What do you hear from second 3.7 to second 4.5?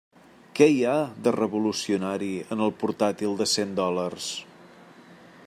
dòlars?